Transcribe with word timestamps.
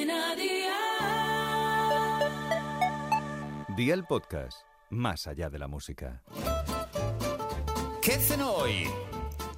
Cadena 0.00 0.34
Dial. 0.34 0.76
Día 3.76 3.94
el 3.94 4.04
podcast, 4.04 4.62
más 4.88 5.26
allá 5.26 5.50
de 5.50 5.58
la 5.58 5.68
música. 5.68 6.22
¿Qué 8.00 8.12
cenó 8.12 8.52
hoy? 8.52 8.88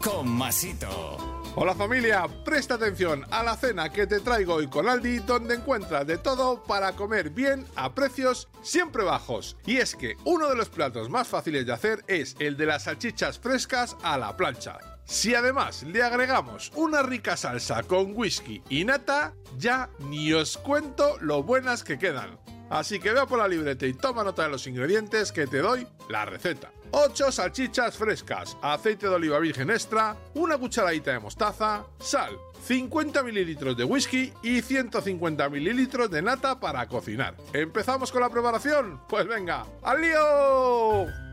Con 0.02 0.28
Masito. 0.28 1.16
Hola 1.54 1.74
familia, 1.74 2.26
presta 2.44 2.74
atención 2.74 3.24
a 3.30 3.44
la 3.44 3.56
cena 3.56 3.90
que 3.90 4.06
te 4.06 4.18
traigo 4.20 4.54
hoy 4.54 4.66
con 4.68 4.88
Aldi, 4.88 5.18
donde 5.20 5.54
encuentras 5.54 6.06
de 6.06 6.19
todo 6.19 6.65
para 6.65 6.93
comer 6.93 7.31
bien 7.31 7.65
a 7.77 7.95
precios 7.95 8.49
siempre 8.63 9.04
bajos. 9.04 9.56
Y 9.65 9.77
es 9.77 9.95
que 9.95 10.17
uno 10.24 10.49
de 10.49 10.56
los 10.56 10.71
platos 10.71 11.09
más 11.09 11.29
fáciles 11.29 11.67
de 11.67 11.72
hacer 11.72 12.03
es 12.09 12.35
el 12.40 12.56
de 12.56 12.67
las 12.67 12.85
salchichas 12.85 13.38
frescas 13.38 13.97
a 14.03 14.19
la 14.19 14.37
plancha. 14.37 14.92
Si 15.04 15.34
además 15.34 15.82
le 15.82 16.02
agregamos 16.02 16.73
una 16.74 17.02
rica 17.02 17.37
salsa 17.37 17.82
con 17.82 18.12
whisky 18.14 18.62
y 18.68 18.84
nata, 18.84 19.34
ya 19.59 19.91
ni 19.98 20.32
os 20.32 20.56
cuento 20.56 21.18
lo 21.20 21.42
buenas 21.42 21.84
que 21.84 21.98
quedan. 21.98 22.38
Así 22.70 22.98
que 22.98 23.12
vea 23.12 23.27
por 23.27 23.38
la 23.38 23.48
libreta 23.48 23.86
y 23.86 23.92
toma 23.92 24.24
nota 24.24 24.44
de 24.44 24.48
los 24.48 24.66
ingredientes 24.66 25.30
que 25.30 25.46
te 25.46 25.58
doy 25.58 25.86
la 26.08 26.24
receta. 26.24 26.72
8 26.92 27.32
salchichas 27.32 27.96
frescas, 27.96 28.56
aceite 28.62 29.08
de 29.08 29.14
oliva 29.14 29.38
virgen 29.38 29.70
extra, 29.70 30.16
una 30.34 30.58
cucharadita 30.58 31.12
de 31.12 31.20
mostaza, 31.20 31.84
sal, 31.98 32.38
50 32.66 33.22
mililitros 33.22 33.77
de 33.77 33.84
whisky 33.84 34.32
y 34.42 34.60
150 34.60 35.48
mililitros 35.48 36.10
de 36.10 36.22
nata 36.22 36.60
para 36.60 36.86
cocinar. 36.86 37.36
¿Empezamos 37.52 38.12
con 38.12 38.20
la 38.20 38.28
preparación? 38.28 39.00
Pues 39.08 39.27
venga, 39.27 39.66
¡al 39.82 40.00
lío! 40.00 41.31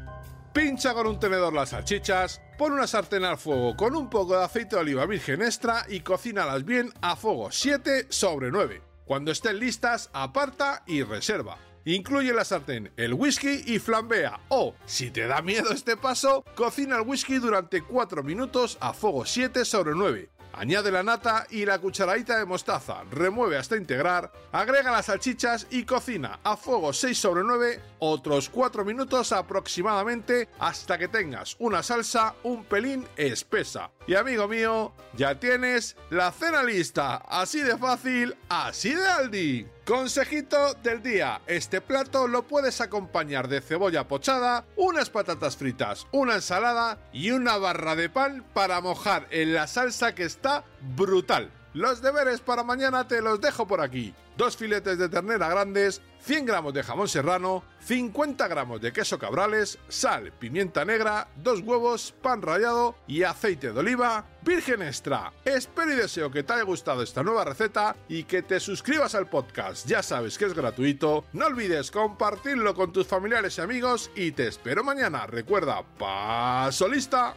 Pincha 0.54 0.96
con 0.96 1.06
un 1.06 1.20
tenedor 1.20 1.54
las 1.54 1.70
salchichas, 1.70 2.42
pon 2.58 2.74
una 2.74 2.88
sartén 2.88 3.24
al 3.24 3.38
fuego 3.38 3.76
con 3.76 3.96
un 3.96 4.10
poco 4.10 4.36
de 4.36 4.44
aceite 4.44 4.76
de 4.76 4.82
oliva 4.82 5.06
virgen 5.06 5.44
extra 5.44 5.86
y 5.88 6.00
cocínalas 6.00 6.66
bien 6.66 6.92
a 7.02 7.16
fuego 7.16 7.52
7 7.52 8.08
sobre 8.10 8.50
9. 8.50 8.82
Cuando 9.06 9.32
estén 9.32 9.60
listas, 9.60 10.10
aparta 10.12 10.84
y 10.88 11.04
reserva. 11.04 11.58
Incluye 11.86 12.34
la 12.34 12.44
sartén 12.44 12.92
el 12.98 13.14
whisky 13.14 13.64
y 13.68 13.78
flambea 13.78 14.40
o, 14.50 14.74
si 14.86 15.12
te 15.12 15.28
da 15.28 15.44
miedo 15.44 15.72
este 15.72 15.96
paso, 15.98 16.44
cocina 16.56 16.98
el 16.98 17.08
whisky 17.08 17.36
durante 17.36 17.84
4 17.84 18.24
minutos 18.24 18.80
a 18.82 18.94
fuego 18.94 19.26
7 19.26 19.64
sobre 19.66 19.94
9. 19.94 20.30
Añade 20.60 20.92
la 20.92 21.04
nata 21.04 21.48
y 21.52 21.64
la 21.64 21.80
cucharadita 21.80 22.38
de 22.38 22.46
mostaza, 22.46 23.06
remueve 23.10 23.56
hasta 23.56 23.78
integrar, 23.78 24.30
agrega 24.52 24.92
las 24.92 25.06
salchichas 25.06 25.66
y 25.70 25.86
cocina 25.86 26.42
a 26.44 26.58
fuego 26.58 26.92
6 26.92 27.18
sobre 27.18 27.44
9 27.46 27.82
otros 28.00 28.50
4 28.50 28.84
minutos 28.84 29.32
aproximadamente 29.32 30.50
hasta 30.60 30.98
que 30.98 31.08
tengas 31.08 31.56
una 31.60 31.82
salsa 31.82 32.36
un 32.44 32.66
pelín 32.66 33.08
espesa. 33.16 33.90
Y 34.10 34.16
amigo 34.16 34.48
mío, 34.48 34.92
ya 35.16 35.40
tienes 35.40 35.96
la 36.10 36.32
cena 36.32 36.64
lista, 36.64 37.18
así 37.18 37.62
de 37.62 37.78
fácil, 37.78 38.36
así 38.50 38.96
de 38.96 39.08
Aldi. 39.08 39.68
Consejito 39.86 40.74
del 40.82 41.04
día, 41.04 41.42
este 41.46 41.80
plato 41.80 42.28
lo 42.28 42.42
puedes 42.42 42.82
acompañar 42.82 43.48
de 43.48 43.62
cebolla 43.62 44.08
pochada, 44.08 44.66
unas 44.78 45.12
patatas 45.12 45.58
fritas, 45.58 46.08
una 46.12 46.34
ensalada 46.34 46.98
y 47.14 47.30
una 47.30 47.58
barra 47.58 47.96
de 47.96 48.10
pan 48.10 48.44
para 48.52 48.82
mojar 48.82 49.28
en 49.30 49.54
la 49.54 49.68
salsa 49.68 50.16
que 50.16 50.24
está 50.24 50.64
brutal. 50.82 51.52
Los 51.74 52.02
deberes 52.02 52.42
para 52.42 52.64
mañana 52.64 53.08
te 53.08 53.22
los 53.22 53.40
dejo 53.40 53.68
por 53.68 53.82
aquí. 53.82 54.14
Dos 54.38 54.56
filetes 54.56 54.98
de 54.98 55.10
ternera 55.10 55.50
grandes, 55.50 56.02
100 56.22 56.46
gramos 56.46 56.74
de 56.74 56.82
jamón 56.82 57.10
serrano, 57.10 57.64
50 57.82 58.48
gramos 58.48 58.80
de 58.80 58.94
queso 58.94 59.20
cabrales, 59.20 59.78
sal, 59.90 60.32
pimienta 60.32 60.86
negra, 60.86 61.28
dos 61.36 61.60
huevos, 61.60 62.14
pan 62.22 62.42
rallado 62.42 62.96
y 63.06 63.24
aceite 63.24 63.74
de 63.74 63.80
oliva 63.80 64.26
virgen 64.42 64.82
extra. 64.82 65.34
Espero 65.44 65.92
y 65.92 65.96
deseo 65.96 66.32
que 66.32 66.44
te 66.44 66.54
haya 66.54 66.64
gustado 66.64 67.04
esta 67.04 67.22
nueva 67.22 67.44
receta 67.44 67.96
y 68.08 68.24
que 68.24 68.42
te 68.42 68.60
suscribas 68.60 69.14
al 69.14 69.30
podcast. 69.30 69.86
Ya 69.86 70.02
sabes 70.02 70.38
que 70.38 70.46
es 70.46 70.54
gratuito. 70.54 71.26
No 71.34 71.48
olvides 71.48 71.92
compartirlo 71.92 72.74
con 72.74 72.94
tus 72.94 73.08
familiares 73.08 73.58
y 73.58 73.62
amigos 73.62 74.10
y 74.16 74.32
te 74.32 74.48
espero 74.48 74.84
mañana. 74.84 75.28
Recuerda, 75.28 75.84
paso 75.98 76.88
lista. 76.88 77.36